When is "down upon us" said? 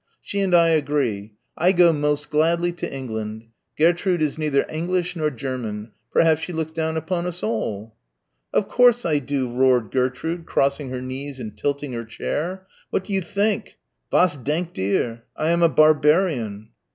6.71-7.43